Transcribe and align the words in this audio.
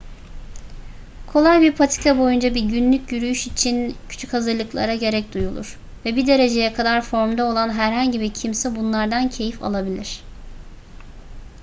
kolay 1.27 1.61
bir 1.61 1.71
patika 1.75 2.17
boyunca 2.17 2.55
bir 2.55 2.61
günlük 2.61 3.11
yürüyüş 3.11 3.47
için 3.47 3.95
küçük 4.09 4.33
hazırlıklara 4.33 4.95
gerek 4.95 5.33
duyulur 5.33 5.79
ve 6.05 6.15
bir 6.15 6.27
dereceye 6.27 6.73
kadar 6.73 7.01
formda 7.01 7.45
olan 7.45 7.69
herhangi 7.69 8.19
bir 8.21 8.33
kimse 8.33 8.75
bunlardan 8.75 9.29
keyif 9.29 9.63
alabilir 9.63 10.23